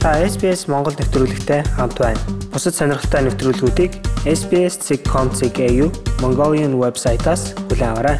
[0.00, 2.16] Та SBS Монгол нэвтрүүлэгтэй хамт байна.
[2.48, 3.92] Бусад сонирхолтой нэвтрүүлгүүдийг
[4.24, 5.60] SBS.com.cg
[6.24, 8.16] Mongolian вебсайтаас хүлээн аваарай.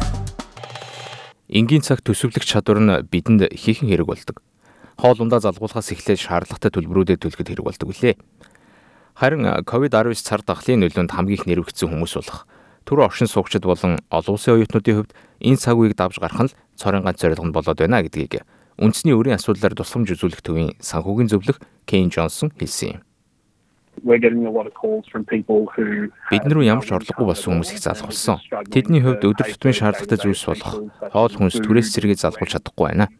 [1.49, 4.45] Энгийн цаг төсөвлөх чадвар нь бидэнд хийхэн хэрэг болдог.
[5.01, 8.13] Хоол ундаа залгуулахаас эхлээд шаардлагатай төлбөрүүдэд төлөхөд хэрэг болдог үлээ.
[9.17, 12.45] Харин COVID-19 цар тахлын нөлөөнд хамгийн их нэрвэгдсэн хүмүүс болох
[12.85, 17.01] түр оршин суугчид болон олон улсын оюутнуудын хувьд энэ цаг үеийг давж гарах нь цорын
[17.01, 18.45] ганц зорилго нь болоод байна гэдгийг
[18.81, 23.05] үндэсний өрийн асуудлаар тусламж үзүүлэх төвийн санхүүгийн зөвлөх Кейн Джонсон хэлсэн юм.
[24.01, 24.25] Бид
[26.49, 28.41] нар ямар ч орлогогүй болсон хүмүүс их залах болсон.
[28.73, 30.81] Тэдний хувьд өдөр тутмын шаардлагатай зүйлс болох
[31.13, 33.13] хоол хүнс түрээс зэрэгээ залгуулж чадахгүй байна.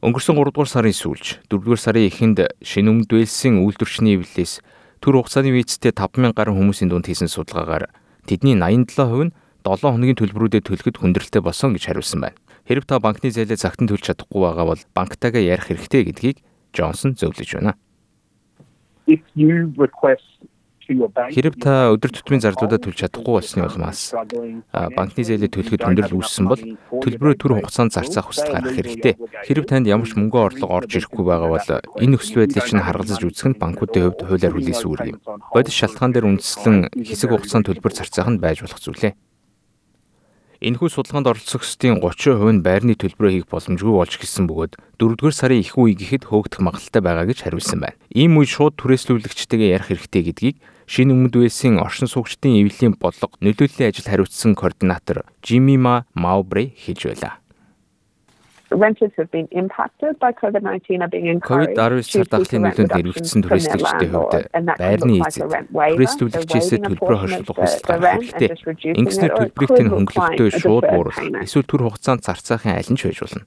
[0.00, 4.64] Өнгөрсөн 3 дугаар сарын сүүлч 4 дугаар сарын эхэнд шинэ өмнөд Вэлсийн үйлдвэрчний эвлэлээс
[5.04, 7.92] төр хугацааны визтэй 5000 гаруй хүмүүсийн дунд хийсэн судалгаагаар
[8.24, 12.40] тэдний 87% нь 7 хоногийн төлбөрүүдэд төлөхөд хүндрэлтэй болсон гэж хариулсан байна.
[12.70, 16.38] Хэрв та банкны зээлээ цагтан төлж чадахгүй байгаа бол банктайгаа ярих хэрэгтэй гэдгийг
[16.70, 17.74] Джонсон зөвлөж байна.
[20.86, 24.14] Хэрв та өдөр тутмын зардлуудаа төлж чадахгүй болсны улмаас
[24.70, 26.62] банкны зээлээ төлөхөд хүндрэл үүссэн бол
[26.94, 29.14] төлбөрөө түр хугацаанд зарцаах хүсэлт гаргах хэрэгтэй.
[29.50, 31.66] Хэрв танд ямар ч мөнгө орлого орж ирэхгүй байгаа бол
[31.98, 35.18] энэ нөхцөл байдлыг чинь харгалзаж үзэх нь банкуудын хувьд хуулиар хүлээсэн үүрэг юм.
[35.26, 39.14] Бодис шалтгаан дээр үндэслэн хэсэг хугацаанд төлбөр зарцаах нь байж болох зүйлээ.
[40.60, 45.72] Энэхүү судалгаанд оролцогчдын 30% нь байрны төлбөрөө хийх боломжгүй болж гисэн бөгөөд 4-р сарын их
[45.80, 47.96] үе гэхэд хөөгдөх магадлалтай байгаа гэж хариулсан байна.
[48.12, 53.88] Ийм үе шууд түрээслүүлэгчтэйгээ ярих хэрэгтэй гэдгийг шинэ өмнөд Уэлсийн оршин суугчдын эвлэлийн бодлого нөлөөллийн
[53.88, 57.39] ажил хариуцсан координатор Жимима Маубре хэлж байлаа
[58.70, 61.76] renters have been impacted by COVID-19 are being encouraged.
[61.76, 64.46] COVID-19 сар дахлын нөлөөнд нэрвэгдсэн түрээслэгчдийн хувьд
[64.78, 68.94] байрны эзэд түрээслүүлэгчээс төлбөрөө хоршлох хүсэлт гаргах хэрэгтэй.
[68.94, 73.44] Ингэснээр төлбөрийг тань хөнгөлөлтөө шууд бууруулах эсвэл төр хугацаанд зарцаахын аль нь ч байж болно.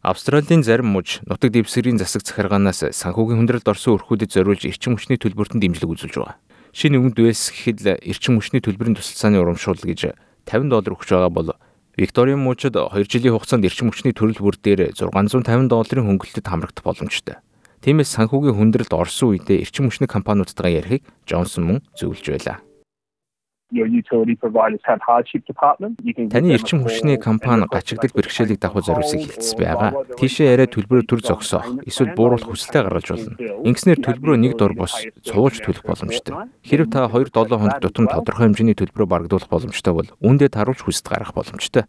[0.00, 5.60] Австралийн зарим мужи нутаг дэвсгэрийн засаг захиргаанаас санхүүгийн хүндрэлд орсон өрхүүдэд зориулж эрчим хүчний төлбөртөнд
[5.60, 6.40] дэмжлэг үзүүлж байгаа.
[6.72, 10.16] Шинэ өнгөд Уэльс гэхэд эрчим хүчний төлбөрийн тусалцааны урамшуул гэж
[10.48, 11.52] 50 доллар өгч байгаа бол
[12.00, 17.36] Викторийн мужид 2 жилийн хугацаанд эрчим хүчний төрөл бүр дээр 650 долларын хөнгөлөлтөд хамрагдах боломжтой.
[17.84, 22.64] Тиймээс санхүүгийн хүндрэлд орсон үедээ эрчим хүчний компаниудтайгаа ярихыг Джонсон мөн зөвлөж байлаа.
[26.30, 29.90] Таны эрчим хүчний компани гачигдал бэрхшээлийг давхар зориулсыг хэлсэн байгаа.
[30.18, 33.34] Тийшээ яриа төлбөрөөр төр зогсоох, эсвэл бууруулах хүсэлтэд гаргаж болно.
[33.62, 36.50] Ингэснээр төлбөрөө нэг дор бос цувуулж төлөх боломжтой.
[36.66, 41.34] Хэрэв та 2-7 хоног тутам тодорхой хэмжээний төлбөрөө барагдуулах боломжтой бол үүндээ таруулж хүсэлт гаргах
[41.38, 41.86] боломжтой.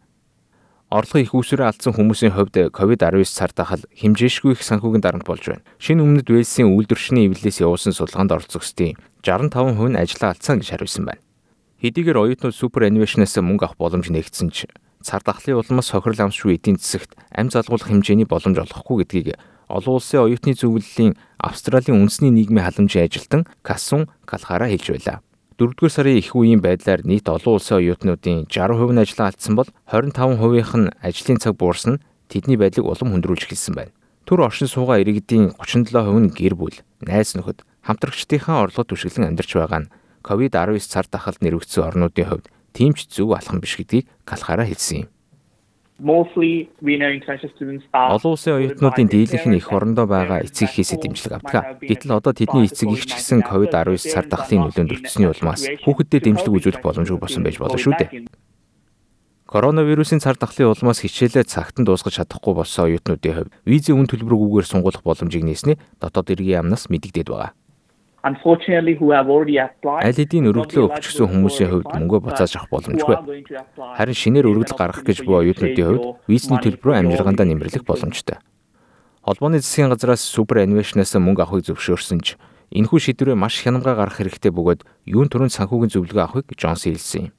[0.92, 5.64] Орлого их үүсвэрээ алдсан хүмүүсийн хувьд COVID-19 цар тахал хэмжээшгүй их санхүүгийн дарамт болж байна.
[5.80, 11.24] Шинэ өмнөд Вэлсийн үйлдвэрчний эвлэлээс явуулсан судалгаанд оролцогчдын 65% нь ажлаа алдсан гэж хариулсан байна.
[11.82, 14.70] Хэдийгээр оюутнууд супер анимашнаас мөнгө авах боломж нэгдсэн ч
[15.02, 20.30] цар тахлын улмаас хохирол амсгүй эдийн засагт амь залгуулах хэмжээний боломж олохгүй гэдгийг олон улсын
[20.30, 25.26] оюутны зөвлөлийн Австралийн үндэсний нийгмийн халамжийн ажилтан Касун Калхара хэлж байлаа.
[25.58, 30.74] 4-р сарын их үеийн байдлаар нийт олон улсын оюутнуудын 60% нь ажлаа алдсан бол 25%-ийнх
[30.78, 33.94] нь ажлын цаг буурсан нь тэдний байдлыг улам хүндрүүлж эхэлсэн байна.
[34.30, 39.82] Төр оршин суугаа иргэдийн 37% нь гэр бүл, найз нөхөд, хамтрагчдынхаа орлого түшиглэн амьдарч байгаа
[39.82, 39.90] нь
[40.22, 45.10] COVID-19 цар тахалд нэрвэгдсэн орнуудын хувьд тийм ч зөв алхам биш гэдгийг Калхара хэлсэн юм.
[47.94, 51.78] Олон улсын оюутнуудын дийлэнх нь их орондоо байгаа эцэг эхээсээ дэмжлэг авдаг.
[51.78, 56.58] Гэтэл одоо тэдний эцэг их ч гэсэн COVID-19 цар тахлын нөлөөнд өртсөний улмаас хүүхэдтэй дэмжлэг
[56.58, 58.10] үзүүлэх боломжгүй болсон байж болно шүү дээ.
[59.46, 65.06] Коронавирусын цар тахлын улмаас хичээлээ цагтан дуусгаж чадахгүй болсон оюутнуудын хувьд визийн үн төлбөрөөгүйгээр сунгуулах
[65.06, 67.54] боломжийг нээсний дотоод иргэн яамнаас мэдэгдээд байгаа.
[70.06, 73.18] Аль хэдийн өргөдлөө өгчихсөн хүмүүсийн хувьд мөнгөө буцааж авах боломжгүй.
[73.98, 78.38] Харин шинээр өргөдөл гаргах гэж буй оюутнуудын хувьд визний төлбөрөө амжиргаандаа нэмэрлэх боломжтой.
[79.26, 82.38] Холбооны засгийн газраас супер анимашнаас мөнгө авахыг зөвшөөрсөн ч
[82.70, 87.34] энэхүү шийдвэрээ маш хянамга гаргах хэрэгтэй бөгөөд юун төрөнд санхүүгийн зөвлөгөө авахыг Джонс хэлсэн юм.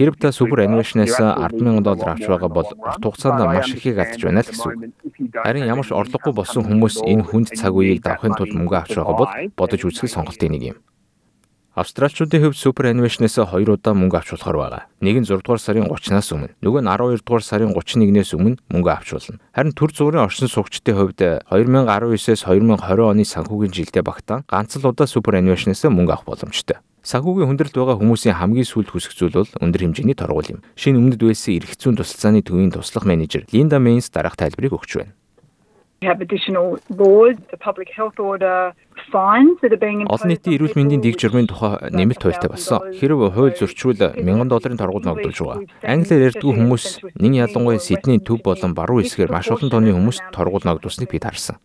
[0.00, 4.40] Хэрв та супер анимашнаас 100000 доллар авч байгаа бол урт хугацаанд маш ихийг алдаж байна
[4.40, 5.36] л гэсэн үг.
[5.44, 9.16] Харин ямар ч орлогогүй болсон хүмүүс энэ хүнд цаг үеийг давахын тулд мөнгө авч байгаа
[9.20, 10.78] бол бодож үзэх сонголтын нэг юм.
[11.74, 14.82] Австралчуудын хувьд супер анимашнаас 2 удаа мөнгө авч болохоор байгаа.
[15.02, 18.90] Нэг нь 6 дугаар сарын 30-наас өмнө, нөгөө нь 12 дугаар сарын 31-ээс өмнө мөнгө
[18.94, 19.42] авч болно.
[19.50, 21.18] Харин төр зургийн оршин суугчдын хувьд
[21.50, 22.78] 2019-с 2020
[23.10, 26.78] оны санхүүгийн жилдээ багтаан ганц л удаа супер анимашнаас мөнгө авах боломжтой.
[27.04, 30.64] Санхүүгийн хүндрэлд байгаа хүмүүсийн хамгийн сүүлд хүсэх зүйл бол өндөр хэмжээний торгуул юм.
[30.72, 35.12] Шинэ өмнөд эрх зүйн тусалцааны төвийн туслах менежер Линда Мейнс дараах тайлбарыг өгч байна.
[40.08, 42.80] Олон нийтийн эрүүл мэндийн дэг журмын тухай нэмэлт хуультай болсон.
[42.96, 45.60] Хэрв хууль зөрчвөл 1000 долларын торгуул ногдуулж байгаа.
[45.84, 46.84] Англиар ярьдгүй хүмүүс
[47.20, 51.56] нэг ялангуяа Сиднейн төв болон баруун хэсгээр маш олон тооны хүмүүс торгуул ногдуулсныг бид харсан.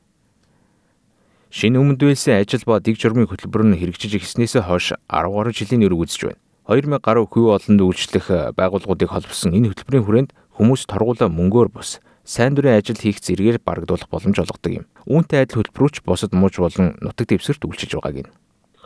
[1.49, 5.81] Шинэ өмнөд Вэлсийн ажил ба дэг журмын хөтөлбөр нь хэрэгжиж эхснээсээ хойш 10 гаруй жилийн
[5.81, 6.37] өрөг үзэж байна.
[6.69, 12.53] 2000 гаруй хувь олонд үйлчлэх байгууллагуудыг холбосон энэ хөтөлбөрийн хүрээнд хүмүүс торгуулаа мөнгөөр бус сайн
[12.53, 14.85] дурын ажил хийх зэрэгээр барагдуулах боломж олгодог юм.
[15.09, 18.33] Үүнтэй адил хөтөлбөрч босод мууж болон нутаг дэвсгэрт үйлчилж байгааг нь.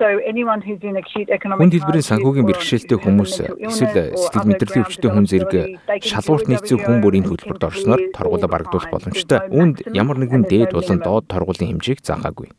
[0.03, 3.33] Хүн дэлбэрийн санхүүгийн бэрхшээлтэй хүмүүс
[3.71, 5.53] эсвэл сэтгэл мэдрэлийн өвчтөй хүн зэрэг
[6.03, 9.47] шалгуурт нийцсэн хүн бүрийн хөтөлбөрт орсноор торгуулаа барагдуулах боломжтой.
[9.47, 12.51] Үүнд ямар нэгэн дээд болон доод торгуулийн хэмжээг заагаагүй.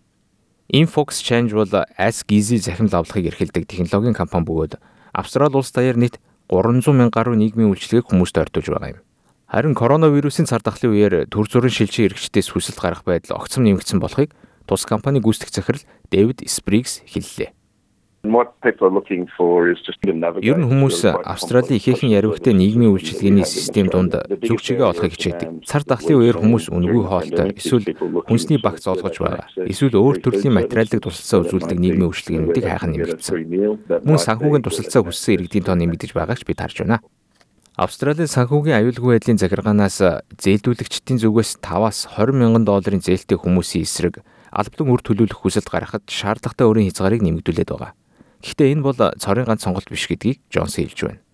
[0.73, 1.69] Infox Change бол
[2.01, 4.81] Ask Easy захимал авлахыг эрхэлдэг технологийн компани бөгөөд
[5.13, 6.17] Австрали улс даяар нийт
[6.49, 9.01] 300 мянга гаруй нийгмийн үйлчлэгийг хүмүүст ойртуулж байгаа юм.
[9.45, 14.33] Харин коронавирусын цар тахлын үеэр төр зүрийн шилжин эрхчдээс хүсэлт гарах байдал огцом нэмэгдсэн болохыг
[14.67, 17.53] тус компани гүйцэтгэх захирал Дэвид Спригс хэллээ.
[20.41, 25.69] Ер нь хүмүүс Австралийн ихээхэн яривхтай нийгмийн үйлчилгээний систем донд зүг чигээ олохыг хичээдэг.
[25.69, 27.85] Цар тахлын үеэр хүмүүс үнгүй хоолтой эсвэл
[28.25, 29.45] хүнсний багц олгож байгаа.
[29.69, 34.09] Эсвэл өөр төрлийн материалын тусалцаа үзүүлдэг нийгмийн үйлчилгээнүүдийг хайх нь нэмэгдсэн.
[34.09, 37.05] Мөн санхүүгийн тусалцаа хүссэн иргэдийн тоо нэмэгдэж байгаач бид харж байна.
[37.77, 40.01] Австралийн санхүүгийн аюулгүй байдлын захиргаанаас
[40.41, 46.67] зээлдүүлэгчдийн зүгээс 5-аас 20 мянган долларын зээлтэй хүмүүсийн эсрэг албан үр төлөвлөх хүсэлт гаргахад шаардлагатай
[46.71, 47.93] өрийн хязгаарыг нэмэгдүүлээд байгаа.
[48.45, 51.25] Гэхдээ энэ бол цорын ганц сонголт биш гэдгийг Джонс хэлж байна.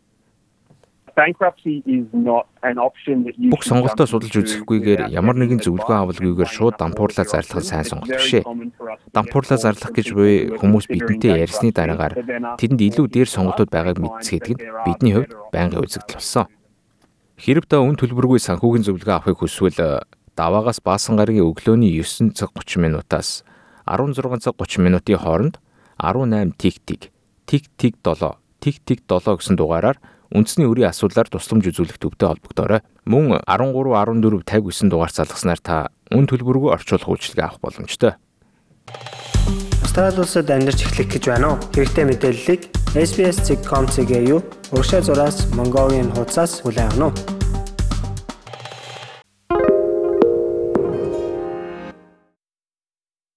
[3.50, 8.40] Бүх сонголтоо судалж үзэхгүйгээр ямар нэгэн зөвлөгөө авалгүйгээр шууд дампуурлаа зарлах нь сайн сонголт биш
[8.40, 8.46] ээ.
[9.12, 12.14] Дампуурлаа зарлах гэж буй хүмүүс бидэнтэй ярьсны дараагаар
[12.56, 16.46] тэдэнд илүү дээр сонголтууд байгааг мэдсгэдэг нь бидний хувьд байнгын үзэгдэл болсон.
[17.40, 20.04] Хэрэг та үн төлбөргүй санхүүгийн зөвлөгөө авахыг хүсвэл
[20.36, 23.42] даваагаас баасан гарагийн өглөөний 9 цаг 30 минутаас
[23.86, 25.60] 16 цаг 30 минутын хооронд
[25.98, 27.10] 18 тик тик
[27.46, 29.98] тик тик 7 тик тик 7 гэсэн дугаараар
[30.30, 32.80] үндэсний өрийн асуудлаар тусламж үзүүлэх төвтэй холбогдоорой.
[33.04, 38.14] Мөн 13 14 59 дугаар залгаснаар та үн төлбөргүй орчуулах үйлчилгээ авах боломжтой.
[39.82, 41.60] Австрали улсад амьдарч эхлэх гэж байна уу?
[41.74, 42.62] Хэрэгтэй мэдээллийг
[42.94, 44.46] SBS.com.cg юу?
[44.70, 47.39] Урагшаа зураас Mongolian хуудасаас хүлээн авах нь